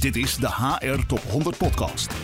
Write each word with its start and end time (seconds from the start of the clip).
Dit 0.00 0.16
is 0.16 0.36
de 0.36 0.48
HR 0.48 1.06
Top 1.06 1.18
100 1.30 1.56
Podcast. 1.56 2.14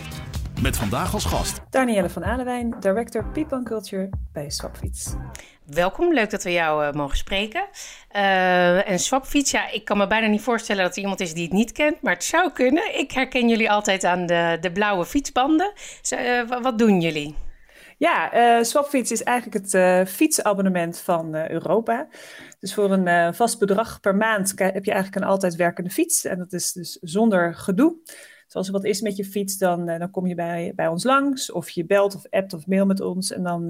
Met 0.61 0.77
vandaag 0.77 1.13
als 1.13 1.25
gast 1.25 1.61
Danielle 1.69 2.09
van 2.09 2.25
Alewijn, 2.25 2.75
Director 2.79 3.25
People 3.25 3.57
and 3.57 3.65
Culture 3.65 4.09
bij 4.33 4.49
Swapfiets. 4.49 5.13
Welkom, 5.65 6.13
leuk 6.13 6.29
dat 6.29 6.43
we 6.43 6.51
jou 6.51 6.85
uh, 6.85 6.93
mogen 6.93 7.17
spreken. 7.17 7.67
Uh, 8.15 8.89
en 8.89 8.99
Swapfiets, 8.99 9.51
ja, 9.51 9.71
ik 9.71 9.85
kan 9.85 9.97
me 9.97 10.07
bijna 10.07 10.27
niet 10.27 10.41
voorstellen 10.41 10.83
dat 10.83 10.95
er 10.95 11.01
iemand 11.01 11.19
is 11.19 11.33
die 11.33 11.43
het 11.43 11.53
niet 11.53 11.71
kent, 11.71 12.01
maar 12.01 12.13
het 12.13 12.23
zou 12.23 12.51
kunnen. 12.51 12.99
Ik 12.99 13.11
herken 13.11 13.49
jullie 13.49 13.71
altijd 13.71 14.03
aan 14.03 14.25
de, 14.25 14.57
de 14.61 14.71
blauwe 14.71 15.05
fietsbanden. 15.05 15.73
Uh, 16.13 16.61
wat 16.61 16.77
doen 16.77 17.01
jullie? 17.01 17.35
Ja, 17.97 18.33
uh, 18.57 18.63
Swapfiets 18.63 19.11
is 19.11 19.23
eigenlijk 19.23 19.65
het 19.65 19.73
uh, 19.73 20.05
fietsabonnement 20.05 20.99
van 20.99 21.35
uh, 21.35 21.49
Europa. 21.49 22.07
Dus 22.59 22.73
voor 22.73 22.91
een 22.91 23.33
vast 23.33 23.59
bedrag 23.59 23.99
per 23.99 24.15
maand 24.15 24.53
heb 24.55 24.85
je 24.85 24.91
eigenlijk 24.91 25.15
een 25.15 25.29
altijd 25.29 25.55
werkende 25.55 25.89
fiets. 25.89 26.25
En 26.25 26.37
dat 26.37 26.53
is 26.53 26.71
dus 26.71 26.97
zonder 27.01 27.55
gedoe. 27.55 27.95
Dus 28.45 28.55
als 28.55 28.67
er 28.67 28.73
wat 28.73 28.85
is 28.85 29.01
met 29.01 29.15
je 29.15 29.25
fiets, 29.25 29.57
dan, 29.57 29.85
dan 29.85 30.11
kom 30.11 30.27
je 30.27 30.35
bij, 30.35 30.73
bij 30.75 30.87
ons 30.87 31.03
langs. 31.03 31.51
Of 31.51 31.69
je 31.69 31.85
belt 31.85 32.15
of 32.15 32.29
appt 32.29 32.53
of 32.53 32.67
mail 32.67 32.85
met 32.85 33.01
ons. 33.01 33.31
En 33.31 33.43
dan 33.43 33.69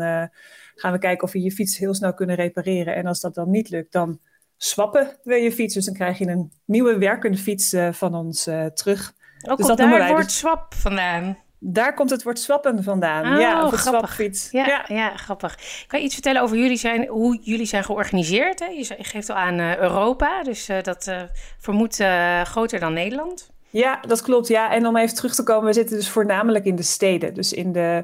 gaan 0.75 0.91
we 0.91 0.99
kijken 0.99 1.23
of 1.23 1.31
we 1.31 1.41
je 1.41 1.51
fiets 1.51 1.77
heel 1.77 1.93
snel 1.93 2.13
kunnen 2.13 2.35
repareren. 2.35 2.95
En 2.95 3.05
als 3.05 3.19
dat 3.19 3.35
dan 3.35 3.49
niet 3.49 3.69
lukt, 3.69 3.91
dan 3.91 4.19
swappen 4.57 5.17
we 5.23 5.35
je 5.35 5.51
fiets. 5.51 5.73
Dus 5.73 5.85
dan 5.85 5.93
krijg 5.93 6.17
je 6.17 6.27
een 6.27 6.51
nieuwe 6.65 6.97
werkende 6.97 7.37
fiets 7.37 7.75
van 7.91 8.15
ons 8.15 8.43
terug. 8.73 9.13
Ook 9.49 9.57
dus 9.57 9.67
dat 9.67 9.77
daar 9.77 10.07
wordt 10.07 10.23
dus... 10.23 10.37
swap 10.37 10.73
vandaan. 10.73 11.37
Daar 11.59 11.93
komt 11.93 12.09
het 12.09 12.23
woord 12.23 12.39
swappen 12.39 12.83
vandaan. 12.83 13.33
Oh, 13.33 13.39
ja, 13.39 13.65
of 13.65 13.71
het 13.71 13.79
swapfiets. 13.79 14.51
Ja, 14.51 14.65
ja. 14.65 14.85
ja, 14.87 15.15
grappig. 15.15 15.57
Kan 15.87 15.99
je 15.99 16.05
iets 16.05 16.13
vertellen 16.13 16.41
over 16.41 16.57
jullie 16.57 16.77
zijn, 16.77 17.07
hoe 17.07 17.39
jullie 17.41 17.65
zijn 17.65 17.83
georganiseerd? 17.83 18.59
Hè? 18.59 18.65
Je 18.65 18.95
geeft 18.97 19.29
al 19.29 19.35
aan 19.35 19.59
uh, 19.59 19.77
Europa, 19.77 20.43
dus 20.43 20.69
uh, 20.69 20.81
dat 20.81 21.07
uh, 21.07 21.21
vermoedt 21.59 22.03
groter 22.43 22.79
dan 22.79 22.93
Nederland. 22.93 23.51
Ja, 23.69 23.99
dat 24.07 24.21
klopt. 24.21 24.47
Ja, 24.47 24.71
en 24.71 24.87
om 24.87 24.97
even 24.97 25.15
terug 25.15 25.35
te 25.35 25.43
komen, 25.43 25.65
we 25.65 25.73
zitten 25.73 25.95
dus 25.95 26.09
voornamelijk 26.09 26.65
in 26.65 26.75
de 26.75 26.83
steden. 26.83 27.33
Dus 27.33 27.53
in 27.53 27.71
de 27.71 28.03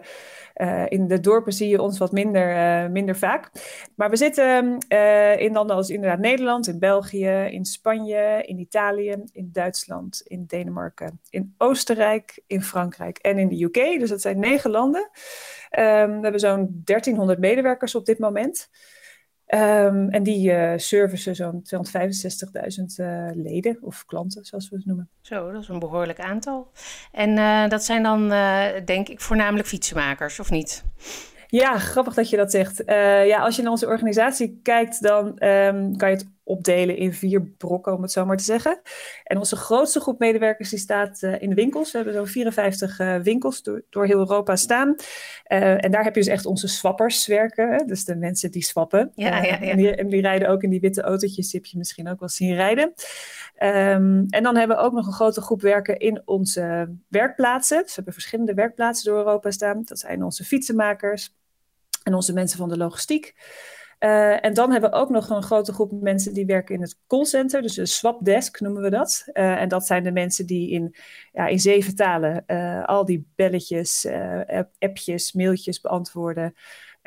uh, 0.56 0.84
in 0.88 1.08
de 1.08 1.20
dorpen 1.20 1.54
zie 1.54 1.70
je 1.70 1.82
ons 1.82 1.98
wat 1.98 2.12
minder, 2.12 2.56
uh, 2.56 2.90
minder 2.90 3.16
vaak. 3.16 3.50
Maar 3.96 4.10
we 4.10 4.16
zitten 4.16 4.86
uh, 4.90 5.40
in 5.40 5.54
landen 5.54 5.76
als 5.76 5.90
inderdaad 5.90 6.20
Nederland, 6.20 6.68
in 6.68 6.80
België, 6.80 7.48
in 7.52 7.66
Spanje, 7.66 8.44
in 8.46 8.60
Italië, 8.60 9.24
in 9.32 9.50
Duitsland, 9.52 10.22
in 10.26 10.46
Denemarken, 10.46 11.20
in 11.30 11.54
Oostenrijk, 11.58 12.42
in 12.48 12.62
Frankrijk 12.64 13.18
en 13.18 13.38
in 13.38 13.48
de 13.48 13.64
UK. 13.64 14.00
Dus 14.00 14.10
dat 14.10 14.22
zijn 14.22 14.40
negen 14.40 14.72
landen. 14.72 15.10
Um, 15.80 16.16
we 16.16 16.20
hebben 16.22 16.40
zo'n 16.40 16.82
1300 16.84 17.40
medewerkers 17.40 17.96
op 17.96 18.06
dit 18.06 18.20
moment. 18.20 18.70
Um, 19.54 20.10
en 20.10 20.24
die 20.24 20.52
uh, 20.52 20.74
servicen 20.76 21.36
zo'n 21.36 21.64
265.000 21.76 22.84
uh, 22.98 23.30
leden 23.34 23.78
of 23.82 24.06
klanten, 24.06 24.46
zoals 24.46 24.70
we 24.70 24.76
het 24.76 24.86
noemen. 24.86 25.10
Zo, 25.22 25.52
dat 25.52 25.62
is 25.62 25.68
een 25.68 25.80
behoorlijk 25.80 26.20
aantal. 26.20 26.72
En 27.12 27.30
uh, 27.30 27.68
dat 27.68 27.84
zijn 27.84 28.04
dan, 28.04 28.30
denk 28.86 29.10
ik, 29.10 29.22
voornamelijk 29.22 29.68
fietsenmakers, 29.68 30.40
of 30.40 30.50
niet? 30.50 30.84
Ja, 31.48 31.78
grappig 31.78 32.14
dat 32.14 32.30
je 32.30 32.38
dat 32.38 32.52
zegt. 32.52 32.84
ja, 33.26 33.40
als 33.40 33.56
je 33.56 33.62
naar 33.62 33.72
onze 33.72 33.88
organisatie 33.88 34.60
kijkt, 34.64 35.02
dan 35.02 35.26
um, 35.28 35.98
kan 35.98 36.10
je 36.10 36.16
het 36.16 36.28
opdelen 36.44 36.98
in 36.98 37.14
vier 37.14 37.42
brokken, 37.42 37.94
om 37.94 38.02
het 38.02 38.12
zo 38.12 38.26
maar 38.26 38.38
te 38.38 38.44
zeggen. 38.44 38.82
En 39.24 39.38
onze 39.38 39.56
grootste 39.56 40.00
groep 40.00 40.20
medewerkers 40.20 40.70
die 40.70 40.80
staat 40.80 41.22
uh, 41.22 41.42
in 41.42 41.50
de 41.50 41.56
winkels. 41.56 41.92
We 41.92 41.98
hebben 41.98 42.16
zo'n 42.16 42.28
54 42.28 43.00
uh, 43.00 43.16
winkels 43.16 43.64
door, 43.64 43.84
door, 43.90 44.06
heel 44.06 44.20
Europa 44.20 44.56
staan. 44.56 44.96
Uh, 45.48 45.84
en 45.84 45.92
daar 45.92 46.04
heb 46.04 46.16
je 46.16 46.22
dus 46.22 46.30
echt 46.30 46.46
onze 46.46 46.68
swappers 46.68 47.28
werken. 47.28 47.72
Hè? 47.72 47.86
Dus 47.86 48.06
de 48.06 48.16
mensen 48.16 48.52
die 48.52 48.64
swappen. 48.64 49.12
Ja, 49.16 49.28
ja, 49.28 49.44
ja. 49.44 49.60
En, 49.60 49.78
die, 49.78 49.96
en, 49.96 50.08
die, 50.08 50.22
rijden 50.22 50.50
ook 50.50 50.64
in 50.64 50.70
die 50.70 50.80
witte 50.80 51.02
autootjes. 51.02 51.52
Die 51.52 51.60
heb 51.60 51.70
je 51.70 51.78
misschien 51.78 52.10
ook 52.10 52.20
wel 52.20 52.30
zien 52.30 52.56
rijden. 52.56 52.94
Um, 53.64 54.26
en 54.30 54.44
dan 54.44 54.56
hebben 54.56 54.78
we 54.78 54.84
ook 54.84 54.94
nog 54.94 55.08
een 55.08 55.14
grote 55.14 55.42
groep 55.42 55.62
werken 55.62 56.00
in 56.00 56.22
onze 56.26 56.96
werkplaatsen. 57.08 57.78
Dus 57.78 57.88
we 57.88 57.96
hebben 57.96 58.14
verschillende 58.14 58.54
werkplaatsen 58.54 59.12
door 59.12 59.18
Europa 59.18 59.52
staan. 59.52 59.82
Dat 59.86 60.00
zijn 60.00 60.24
onze 60.24 60.44
fietsenmakers 60.44 61.36
en 62.04 62.14
onze 62.14 62.34
mensen 62.34 62.58
van 62.58 62.70
de 62.70 62.78
logistiek. 62.78 63.34
Uh, 64.04 64.46
en 64.46 64.54
dan 64.54 64.72
hebben 64.72 64.90
we 64.90 64.96
ook 64.96 65.10
nog 65.10 65.30
een 65.30 65.44
grote 65.44 65.74
groep 65.74 65.92
mensen 65.92 66.34
die 66.34 66.46
werken 66.46 66.76
in 66.76 66.82
het 66.82 67.00
callcenter, 67.08 67.62
dus 67.62 67.74
de 67.74 67.86
swapdesk 67.86 68.60
noemen 68.60 68.82
we 68.82 68.90
dat. 68.90 69.24
Uh, 69.34 69.62
en 69.62 69.68
dat 69.68 69.86
zijn 69.86 70.04
de 70.04 70.12
mensen 70.12 70.46
die 70.46 70.70
in, 70.70 70.96
ja, 71.32 71.48
in 71.48 71.60
zeven 71.60 71.96
talen 71.96 72.44
uh, 72.48 72.86
al 72.86 73.06
die 73.06 73.28
belletjes, 73.36 74.08
appjes, 74.80 75.34
mailtjes 75.34 75.82
beantwoorden. 75.82 76.54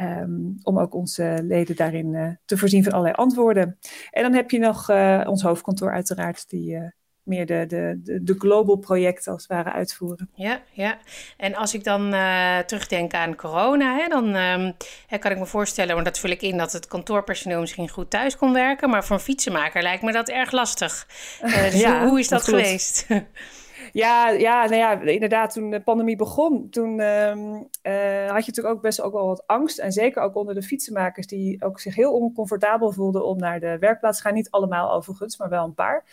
Um, 0.00 0.56
om 0.62 0.78
ook 0.78 0.94
onze 0.94 1.38
leden 1.42 1.76
daarin 1.76 2.38
te 2.44 2.56
voorzien 2.56 2.84
van 2.84 2.92
allerlei 2.92 3.14
antwoorden. 3.14 3.78
En 4.10 4.22
dan 4.22 4.34
heb 4.34 4.50
je 4.50 4.58
nog 4.58 4.90
ons 5.26 5.42
hoofdkantoor 5.42 5.92
uiteraard, 5.92 6.50
die 6.50 6.92
meer 7.26 7.47
de, 7.47 7.64
de, 7.69 8.00
de, 8.04 8.22
de 8.22 8.34
global 8.38 8.76
projecten 8.76 9.32
als 9.32 9.42
het 9.42 9.50
ware 9.50 9.72
uitvoeren. 9.72 10.31
Ja, 10.34 10.62
ja. 10.72 10.98
En 11.37 11.54
als 11.54 11.75
ik 11.75 11.84
dan 11.84 12.14
uh, 12.14 12.59
terugdenk 12.59 13.14
aan 13.14 13.37
corona, 13.37 13.97
hè, 13.97 14.09
dan 14.09 14.34
hè, 15.06 15.19
kan 15.19 15.31
ik 15.31 15.38
me 15.38 15.47
voorstellen, 15.47 15.94
want 15.94 16.06
dat 16.06 16.19
vul 16.19 16.31
ik 16.31 16.42
in, 16.42 16.56
dat 16.56 16.72
het 16.72 16.87
kantoorpersoneel 16.87 17.60
misschien 17.60 17.88
goed 17.88 18.10
thuis 18.10 18.37
kon 18.37 18.53
werken. 18.53 18.91
Maar 18.91 19.04
voor 19.04 19.16
een 19.16 19.22
fietsenmaker 19.22 19.82
lijkt 19.82 20.03
me 20.03 20.12
dat 20.12 20.28
erg 20.28 20.50
lastig. 20.50 21.06
Uh, 21.44 21.62
dus 21.62 21.81
ja, 21.87 22.00
hoe, 22.00 22.09
hoe, 22.09 22.19
is 22.19 22.28
dat, 22.28 22.38
dat 22.38 22.48
geweest? 22.48 23.06
Ja, 23.96 24.30
ja, 24.30 24.64
nou 24.64 24.76
ja, 24.76 25.00
inderdaad, 25.00 25.52
toen 25.52 25.70
de 25.70 25.80
pandemie 25.80 26.16
begon, 26.16 26.68
toen 26.70 27.00
um, 27.00 27.68
uh, 27.82 28.30
had 28.30 28.44
je 28.44 28.50
natuurlijk 28.50 28.74
ook 28.74 28.82
best 28.82 29.00
ook 29.00 29.12
wel 29.12 29.26
wat 29.26 29.46
angst. 29.46 29.78
En 29.78 29.92
zeker 29.92 30.22
ook 30.22 30.34
onder 30.34 30.54
de 30.54 30.62
fietsenmakers, 30.62 31.26
die 31.26 31.64
ook 31.64 31.80
zich 31.80 31.94
heel 31.94 32.12
oncomfortabel 32.12 32.92
voelden 32.92 33.26
om 33.26 33.38
naar 33.38 33.60
de 33.60 33.78
werkplaats 33.78 34.16
te 34.16 34.22
gaan. 34.22 34.34
Niet 34.34 34.50
allemaal 34.50 34.92
overigens, 34.92 35.38
maar 35.38 35.48
wel 35.48 35.64
een 35.64 35.74
paar. 35.74 36.04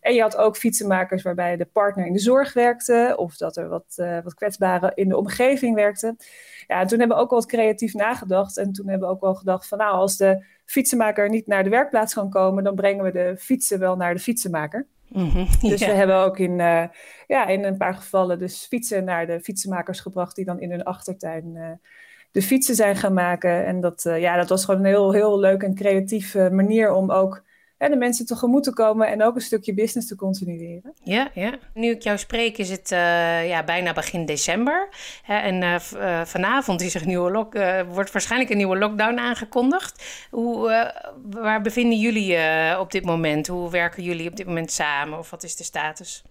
En 0.00 0.14
je 0.14 0.20
had 0.20 0.36
ook 0.36 0.56
fietsenmakers 0.56 1.22
waarbij 1.22 1.56
de 1.56 1.64
partner 1.64 2.06
in 2.06 2.12
de 2.12 2.18
zorg 2.18 2.52
werkte, 2.52 3.14
of 3.16 3.36
dat 3.36 3.56
er 3.56 3.68
wat, 3.68 3.94
uh, 3.96 4.18
wat 4.22 4.34
kwetsbaren 4.34 4.94
in 4.94 5.08
de 5.08 5.16
omgeving 5.16 5.74
werkten. 5.74 6.16
Ja, 6.66 6.80
en 6.80 6.86
toen 6.86 6.98
hebben 6.98 7.16
we 7.16 7.22
ook 7.22 7.30
wel 7.30 7.38
wat 7.38 7.48
creatief 7.48 7.94
nagedacht. 7.94 8.56
En 8.56 8.72
toen 8.72 8.88
hebben 8.88 9.08
we 9.08 9.14
ook 9.14 9.20
wel 9.20 9.34
gedacht 9.34 9.68
van 9.68 9.78
nou, 9.78 9.94
als 9.94 10.16
de 10.16 10.44
fietsenmaker 10.64 11.28
niet 11.28 11.46
naar 11.46 11.64
de 11.64 11.70
werkplaats 11.70 12.14
kan 12.14 12.30
komen, 12.30 12.64
dan 12.64 12.74
brengen 12.74 13.04
we 13.04 13.12
de 13.12 13.36
fietsen 13.38 13.78
wel 13.78 13.96
naar 13.96 14.14
de 14.14 14.20
fietsenmaker. 14.20 14.86
Mm-hmm, 15.08 15.46
dus 15.70 15.80
we 15.80 15.92
hebben 15.92 16.16
ook 16.16 16.38
in, 16.38 16.58
uh, 16.58 16.84
ja, 17.26 17.46
in 17.46 17.64
een 17.64 17.76
paar 17.76 17.94
gevallen 17.94 18.38
dus 18.38 18.66
fietsen 18.66 19.04
naar 19.04 19.26
de 19.26 19.40
fietsenmakers 19.40 20.00
gebracht 20.00 20.36
die 20.36 20.44
dan 20.44 20.60
in 20.60 20.70
hun 20.70 20.82
achtertuin 20.82 21.54
uh, 21.54 21.70
de 22.30 22.42
fietsen 22.42 22.74
zijn 22.74 22.96
gaan 22.96 23.14
maken. 23.14 23.66
En 23.66 23.80
dat, 23.80 24.04
uh, 24.04 24.20
ja, 24.20 24.36
dat 24.36 24.48
was 24.48 24.64
gewoon 24.64 24.80
een 24.80 24.86
heel, 24.86 25.12
heel 25.12 25.38
leuk 25.38 25.62
en 25.62 25.74
creatieve 25.74 26.50
manier 26.52 26.92
om 26.92 27.10
ook 27.10 27.42
hè, 27.84 27.90
de 27.90 27.96
mensen 27.96 28.26
tegemoet 28.26 28.62
te 28.62 28.72
komen 28.72 29.08
en 29.08 29.22
ook 29.22 29.34
een 29.34 29.40
stukje 29.40 29.74
business 29.74 30.08
te 30.08 30.16
continueren. 30.16 30.94
Ja, 31.02 31.30
ja. 31.34 31.58
Nu 31.74 31.90
ik 31.90 32.02
jou 32.02 32.18
spreek 32.18 32.58
is 32.58 32.70
het 32.70 32.90
uh, 32.90 33.48
ja, 33.48 33.64
bijna 33.64 33.92
begin 33.92 34.26
december. 34.26 34.88
Hè, 35.22 35.36
en 35.36 35.62
uh, 35.62 35.76
uh, 35.94 36.24
vanavond 36.24 36.80
is 36.80 36.94
er 36.94 37.00
een 37.00 37.08
nieuwe 37.08 37.30
lock, 37.30 37.54
wordt 37.88 38.12
waarschijnlijk 38.12 38.50
een 38.50 38.56
nieuwe 38.56 38.78
lockdown 38.78 39.18
aangekondigd. 39.18 40.04
Hoe, 40.30 40.92
waar 41.30 41.60
bevinden 41.60 41.98
jullie 41.98 42.38
op 42.78 42.90
dit 42.92 43.04
moment? 43.04 43.46
Hoe 43.46 43.70
werken 43.70 44.02
jullie 44.02 44.28
op 44.28 44.36
dit 44.36 44.46
moment 44.46 44.72
samen? 44.72 45.18
Of 45.18 45.30
wat 45.30 45.42
is 45.42 45.56
de 45.56 45.64
status? 45.64 46.22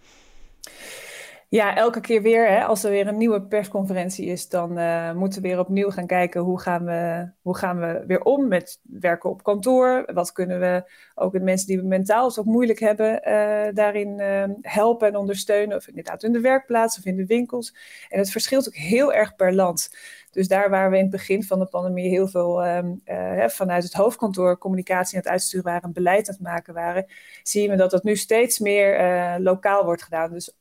Ja, 1.54 1.76
elke 1.76 2.00
keer 2.00 2.22
weer, 2.22 2.50
hè, 2.50 2.64
als 2.64 2.84
er 2.84 2.92
weer 2.92 3.08
een 3.08 3.18
nieuwe 3.18 3.42
persconferentie 3.42 4.26
is, 4.26 4.50
dan 4.50 4.80
uh, 4.80 5.14
moeten 5.14 5.42
we 5.42 5.48
weer 5.48 5.60
opnieuw 5.60 5.90
gaan 5.90 6.08
kijken 6.08 6.42
hoe 6.42 6.60
gaan, 6.60 6.86
we, 6.86 7.30
hoe 7.42 7.58
gaan 7.58 7.80
we 7.80 8.04
weer 8.08 8.22
om 8.22 8.48
met 8.48 8.80
werken 8.84 9.30
op 9.30 9.44
kantoor. 9.44 10.10
Wat 10.14 10.32
kunnen 10.32 10.60
we 10.60 10.92
ook 11.16 11.34
met 11.34 11.44
mensen 11.44 11.68
die 11.68 11.84
mentaal 11.84 12.28
het 12.28 12.40
ook 12.40 12.46
moeilijk 12.46 12.80
hebben, 12.80 13.22
uh, 13.28 13.74
daarin 13.74 14.20
uh, 14.20 14.44
helpen 14.62 15.08
en 15.08 15.16
ondersteunen. 15.16 15.78
Of 15.78 15.88
inderdaad 15.88 16.24
in 16.24 16.32
de 16.32 16.40
werkplaats 16.40 16.98
of 16.98 17.06
in 17.06 17.16
de 17.16 17.26
winkels. 17.26 17.76
En 18.10 18.20
het 18.20 18.32
verschilt 18.32 18.68
ook 18.68 18.76
heel 18.76 19.14
erg 19.14 19.36
per 19.36 19.54
land. 19.54 19.96
Dus 20.32 20.48
daar 20.48 20.70
waar 20.70 20.90
we 20.90 20.96
in 20.96 21.02
het 21.02 21.12
begin 21.12 21.44
van 21.44 21.60
de 21.60 21.66
pandemie 21.66 22.10
heel 22.10 22.28
veel 22.28 22.68
um, 22.68 23.02
uh, 23.06 23.48
vanuit 23.48 23.84
het 23.84 23.94
hoofdkantoor 23.94 24.58
communicatie 24.58 25.16
aan 25.16 25.24
het 25.24 25.32
uitsturen 25.32 25.66
waren 25.66 25.82
en 25.82 25.94
beleid 25.94 26.30
aan 26.30 26.36
het 26.36 26.44
maken 26.44 26.74
waren, 26.74 27.06
zien 27.44 27.70
we 27.70 27.76
dat 27.76 27.92
dat 27.92 28.04
nu 28.04 28.16
steeds 28.16 28.60
meer 28.60 29.00
lokaal 29.40 29.86
wordt 29.86 30.04
gedaan. 30.04 30.32
Dus 30.32 30.58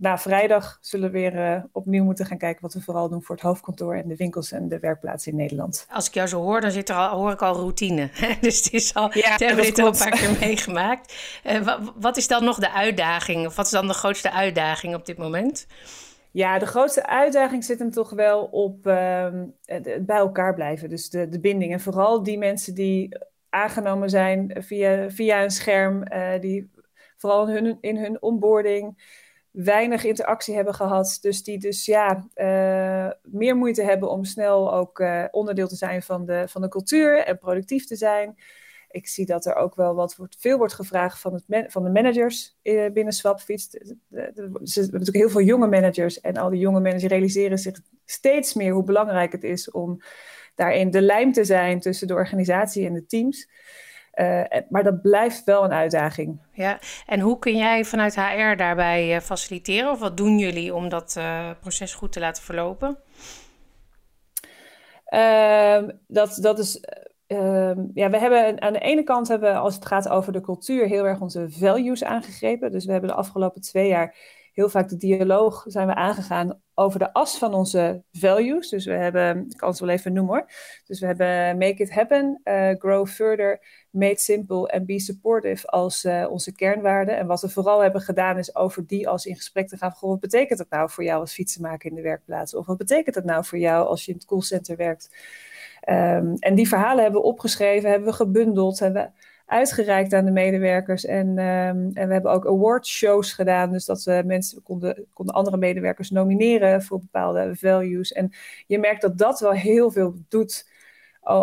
na 0.00 0.18
vrijdag 0.18 0.78
zullen 0.80 1.12
we 1.12 1.18
weer 1.18 1.34
uh, 1.34 1.62
opnieuw 1.72 2.04
moeten 2.04 2.26
gaan 2.26 2.38
kijken 2.38 2.62
wat 2.62 2.74
we 2.74 2.80
vooral 2.80 3.08
doen 3.08 3.22
voor 3.22 3.34
het 3.34 3.44
hoofdkantoor 3.44 3.94
en 3.94 4.08
de 4.08 4.16
winkels 4.16 4.52
en 4.52 4.68
de 4.68 4.78
werkplaatsen 4.78 5.32
in 5.32 5.38
Nederland. 5.38 5.86
Als 5.90 6.06
ik 6.06 6.14
jou 6.14 6.28
zo 6.28 6.40
hoor, 6.40 6.60
dan 6.60 6.70
zit 6.70 6.88
er 6.88 6.94
al, 6.94 7.18
hoor 7.18 7.32
ik 7.32 7.42
al 7.42 7.54
routine. 7.54 8.10
dus 8.40 8.56
het 8.64 8.72
is 8.72 8.94
al, 8.94 9.18
ja, 9.18 9.36
hebben 9.36 9.64
dit 9.64 9.78
al 9.78 9.86
een 9.86 9.96
paar 9.98 10.10
keer 10.10 10.36
meegemaakt. 10.46 11.14
Uh, 11.46 11.62
wat, 11.62 11.92
wat 11.96 12.16
is 12.16 12.28
dan 12.28 12.44
nog 12.44 12.58
de 12.58 12.72
uitdaging? 12.72 13.46
Of 13.46 13.56
wat 13.56 13.64
is 13.64 13.70
dan 13.70 13.86
de 13.86 13.94
grootste 13.94 14.32
uitdaging 14.32 14.94
op 14.94 15.06
dit 15.06 15.18
moment? 15.18 15.66
Ja, 16.30 16.58
de 16.58 16.66
grootste 16.66 17.06
uitdaging 17.06 17.64
zit 17.64 17.78
hem 17.78 17.90
toch 17.90 18.10
wel 18.10 18.44
op 18.44 18.86
uh, 18.86 19.28
het 19.64 20.06
bij 20.06 20.16
elkaar 20.16 20.54
blijven. 20.54 20.88
Dus 20.88 21.10
de, 21.10 21.28
de 21.28 21.40
binding. 21.40 21.72
En 21.72 21.80
vooral 21.80 22.22
die 22.22 22.38
mensen 22.38 22.74
die 22.74 23.18
aangenomen 23.48 24.10
zijn 24.10 24.56
via, 24.60 25.10
via 25.10 25.42
een 25.42 25.50
scherm, 25.50 26.02
uh, 26.12 26.40
die 26.40 26.70
vooral 27.16 27.48
in 27.48 27.64
hun, 27.64 27.78
in 27.80 27.96
hun 27.96 28.22
onboarding 28.22 28.98
weinig 29.50 30.04
interactie 30.04 30.54
hebben 30.54 30.74
gehad. 30.74 31.18
Dus 31.20 31.42
die 31.42 31.58
dus 31.58 31.84
ja, 31.84 32.28
uh, 32.34 33.10
meer 33.22 33.56
moeite 33.56 33.82
hebben 33.82 34.10
om 34.10 34.24
snel 34.24 34.74
ook 34.74 34.98
uh, 34.98 35.24
onderdeel 35.30 35.68
te 35.68 35.76
zijn 35.76 36.02
van 36.02 36.24
de, 36.24 36.44
van 36.48 36.62
de 36.62 36.68
cultuur 36.68 37.24
en 37.24 37.38
productief 37.38 37.86
te 37.86 37.96
zijn. 37.96 38.36
Ik 38.90 39.06
zie 39.06 39.26
dat 39.26 39.46
er 39.46 39.54
ook 39.54 39.74
wel 39.74 39.94
wat 39.94 40.16
wordt, 40.16 40.36
veel 40.38 40.58
wordt 40.58 40.74
gevraagd 40.74 41.20
van, 41.20 41.32
het 41.34 41.72
van 41.72 41.84
de 41.84 41.90
managers 41.90 42.56
eh, 42.62 42.90
binnen 42.92 43.12
Swapfiets. 43.12 43.74
Er 43.74 43.96
hebben 44.10 44.52
natuurlijk 44.52 45.16
heel 45.16 45.30
veel 45.30 45.40
jonge 45.40 45.66
managers. 45.66 46.20
En 46.20 46.36
al 46.36 46.50
die 46.50 46.60
jonge 46.60 46.80
managers 46.80 47.12
realiseren 47.12 47.58
zich 47.58 47.80
steeds 48.04 48.54
meer 48.54 48.72
hoe 48.72 48.84
belangrijk 48.84 49.32
het 49.32 49.44
is 49.44 49.70
om 49.70 50.02
daarin 50.54 50.90
de 50.90 51.02
lijm 51.02 51.32
te 51.32 51.44
zijn 51.44 51.80
tussen 51.80 52.06
de 52.06 52.14
organisatie 52.14 52.86
en 52.86 52.94
de 52.94 53.06
teams. 53.06 53.48
Uh, 54.14 54.42
maar 54.68 54.82
dat 54.82 55.02
blijft 55.02 55.44
wel 55.44 55.64
een 55.64 55.72
uitdaging. 55.72 56.40
Ja, 56.52 56.78
en 57.06 57.20
hoe 57.20 57.38
kun 57.38 57.56
jij 57.56 57.84
vanuit 57.84 58.14
HR 58.14 58.56
daarbij 58.56 59.14
uh, 59.14 59.20
faciliteren? 59.20 59.90
Of 59.90 59.98
wat 59.98 60.16
doen 60.16 60.38
jullie 60.38 60.74
om 60.74 60.88
dat 60.88 61.14
uh, 61.18 61.50
proces 61.60 61.94
goed 61.94 62.12
te 62.12 62.20
laten 62.20 62.42
verlopen? 62.42 62.98
Ehm, 65.04 65.90
dat, 66.06 66.38
dat 66.40 66.58
is. 66.58 66.84
Ehm, 67.26 67.84
ja, 67.94 68.10
we 68.10 68.18
hebben 68.18 68.60
aan 68.60 68.72
de 68.72 68.78
ene 68.78 69.02
kant 69.02 69.28
hebben, 69.28 69.54
als 69.54 69.74
het 69.74 69.86
gaat 69.86 70.08
over 70.08 70.32
de 70.32 70.40
cultuur, 70.40 70.86
heel 70.86 71.06
erg 71.06 71.20
onze 71.20 71.46
values 71.50 72.04
aangegrepen. 72.04 72.72
Dus 72.72 72.84
we 72.84 72.92
hebben 72.92 73.10
de 73.10 73.16
afgelopen 73.16 73.60
twee 73.60 73.88
jaar 73.88 74.14
heel 74.52 74.68
vaak 74.68 74.88
de 74.88 74.96
dialoog 74.96 75.64
zijn 75.66 75.86
we 75.86 75.94
aangegaan 75.94 76.60
over 76.74 76.98
de 76.98 77.12
as 77.12 77.38
van 77.38 77.54
onze 77.54 78.02
values. 78.12 78.68
Dus 78.68 78.84
we 78.84 78.92
hebben, 78.92 79.46
ik 79.50 79.56
kan 79.56 79.68
het 79.68 79.78
wel 79.78 79.88
even 79.88 80.12
noemen 80.12 80.34
hoor. 80.34 80.50
Dus 80.84 81.00
we 81.00 81.06
hebben 81.06 81.58
Make 81.58 81.82
It 81.82 81.90
Happen, 81.90 82.40
uh, 82.44 82.70
Grow 82.78 83.06
Further, 83.06 83.60
Made 83.90 84.18
Simple 84.18 84.68
en 84.68 84.86
Be 84.86 85.00
Supportive 85.00 85.66
als 85.66 86.04
uh, 86.04 86.26
onze 86.30 86.52
kernwaarden. 86.52 87.16
En 87.16 87.26
wat 87.26 87.40
we 87.40 87.48
vooral 87.48 87.80
hebben 87.80 88.00
gedaan 88.00 88.38
is 88.38 88.56
over 88.56 88.86
die 88.86 89.08
als 89.08 89.26
in 89.26 89.36
gesprek 89.36 89.68
te 89.68 89.76
gaan. 89.76 89.94
Wat 90.00 90.20
betekent 90.20 90.58
dat 90.58 90.70
nou 90.70 90.90
voor 90.90 91.04
jou 91.04 91.20
als 91.20 91.32
fietsenmaker 91.32 91.90
in 91.90 91.96
de 91.96 92.02
werkplaats? 92.02 92.54
Of 92.54 92.66
wat 92.66 92.78
betekent 92.78 93.14
dat 93.14 93.24
nou 93.24 93.44
voor 93.44 93.58
jou 93.58 93.86
als 93.86 94.04
je 94.04 94.10
in 94.10 94.16
het 94.16 94.26
callcenter 94.26 94.76
werkt? 94.76 95.10
Um, 95.88 96.34
en 96.38 96.54
die 96.54 96.68
verhalen 96.68 97.02
hebben 97.02 97.20
we 97.20 97.26
opgeschreven, 97.26 97.90
hebben 97.90 98.08
we 98.08 98.14
gebundeld, 98.14 98.78
hebben 98.78 99.02
we 99.02 99.19
uitgereikt 99.50 100.12
aan 100.12 100.24
de 100.24 100.30
medewerkers. 100.30 101.04
En, 101.04 101.26
um, 101.28 101.90
en 101.94 102.06
we 102.06 102.12
hebben 102.12 102.32
ook 102.32 102.46
awardshows 102.46 103.32
gedaan. 103.32 103.72
Dus 103.72 103.84
dat 103.84 104.02
we 104.02 104.22
mensen 104.26 104.62
konden, 104.62 105.06
konden 105.12 105.34
andere 105.34 105.56
medewerkers 105.56 106.10
nomineren 106.10 106.82
voor 106.82 106.98
bepaalde 106.98 107.56
values. 107.56 108.12
En 108.12 108.32
je 108.66 108.78
merkt 108.78 109.00
dat 109.00 109.18
dat 109.18 109.40
wel 109.40 109.52
heel 109.52 109.90
veel 109.90 110.14
doet 110.28 110.68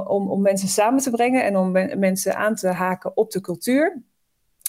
om, 0.07 0.29
om 0.29 0.41
mensen 0.41 0.67
samen 0.67 1.01
te 1.01 1.09
brengen 1.09 1.43
en 1.43 1.57
om 1.57 1.71
mensen 1.99 2.35
aan 2.35 2.55
te 2.55 2.67
haken 2.67 3.17
op 3.17 3.31
de 3.31 3.41
cultuur. 3.41 4.01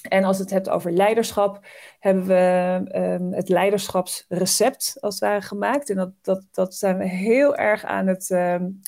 En 0.03 0.25
als 0.25 0.39
het 0.39 0.51
hebt 0.51 0.69
over 0.69 0.93
leiderschap, 0.93 1.67
hebben 2.01 2.27
we 2.27 2.81
um, 3.21 3.33
het 3.33 3.49
leiderschapsrecept 3.49 4.97
als 5.01 5.15
het 5.15 5.23
ware 5.23 5.43
gemaakt. 5.43 5.91
En 5.91 5.97
dat, 5.97 6.11
dat, 6.23 6.45
dat 6.53 6.75
zijn 6.75 6.99
we 6.99 7.09
heel 7.09 7.57
erg 7.57 7.85
aan 7.85 8.07
het, 8.07 8.31
um, 8.31 8.81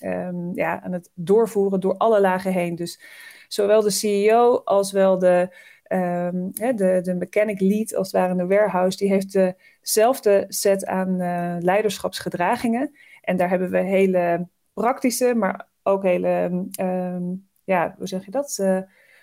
ja, 0.54 0.82
aan 0.82 0.92
het 0.92 1.10
doorvoeren 1.14 1.80
door 1.80 1.96
alle 1.96 2.20
lagen 2.20 2.52
heen. 2.52 2.74
Dus 2.74 3.00
zowel 3.52 3.82
de 3.82 3.90
CEO 3.90 4.60
als 4.64 4.92
wel 4.92 5.18
de, 5.18 5.48
de, 6.76 7.00
de 7.02 7.14
mechanic 7.18 7.60
lead, 7.60 7.94
als 7.94 8.12
het 8.12 8.20
ware 8.20 8.30
in 8.30 8.36
de 8.36 8.54
warehouse, 8.54 8.98
die 8.98 9.08
heeft 9.08 9.32
dezelfde 9.80 10.44
set 10.48 10.86
aan 10.86 11.20
uh, 11.20 11.56
leiderschapsgedragingen. 11.58 12.96
En 13.20 13.36
daar 13.36 13.48
hebben 13.48 13.70
we 13.70 13.78
hele 13.78 14.48
praktische, 14.72 15.34
maar 15.34 15.68
ook 15.82 16.02
hele, 16.02 16.66
ja, 17.64 17.94
hoe 17.98 18.06
zeg 18.06 18.24
je 18.24 18.30
dat? 18.30 18.58
Uh, 18.60 18.80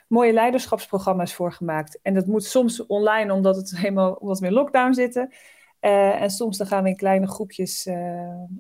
mooie 0.08 0.34
leiderschapsprogramma's 0.34 1.34
voor 1.34 1.52
gemaakt. 1.52 2.00
En 2.02 2.14
dat 2.14 2.26
moet 2.26 2.44
soms 2.44 2.86
online, 2.86 3.34
omdat 3.34 3.56
het 3.56 3.78
helemaal 3.78 4.18
wat 4.22 4.40
meer 4.40 4.52
lockdown 4.52 4.94
zitten. 4.94 5.34
Uh, 5.82 6.22
en 6.22 6.30
soms 6.30 6.58
dan 6.58 6.68
gaan 6.68 6.84
we 6.84 6.90
in 6.90 6.96
kleine 6.96 7.28
groepjes 7.28 7.90